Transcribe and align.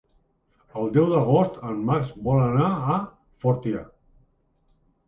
El 0.79 0.89
deu 0.95 1.05
d'agost 1.11 1.61
en 1.73 1.83
Max 1.91 2.17
vol 2.31 2.43
anar 2.47 2.71
a 2.95 2.97
Fortià. 3.45 3.87